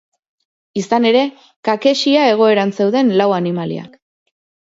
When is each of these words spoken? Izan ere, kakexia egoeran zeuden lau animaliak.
Izan 0.81 1.03
ere, 1.09 1.19
kakexia 1.69 2.23
egoeran 2.31 2.73
zeuden 2.79 3.13
lau 3.21 3.29
animaliak. 3.37 4.01